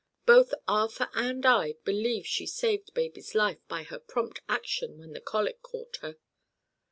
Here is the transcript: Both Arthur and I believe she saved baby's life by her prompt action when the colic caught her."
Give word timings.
Both 0.25 0.55
Arthur 0.67 1.09
and 1.13 1.45
I 1.45 1.73
believe 1.83 2.25
she 2.25 2.47
saved 2.47 2.95
baby's 2.95 3.35
life 3.35 3.59
by 3.67 3.83
her 3.83 3.99
prompt 3.99 4.41
action 4.49 4.97
when 4.97 5.13
the 5.13 5.21
colic 5.21 5.61
caught 5.61 5.97
her." 5.97 6.17